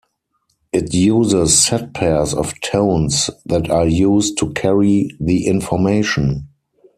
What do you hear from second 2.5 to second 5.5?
tones that are used to carry the